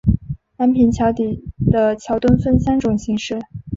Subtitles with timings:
[0.57, 3.39] 安平桥底的桥墩分三种形式。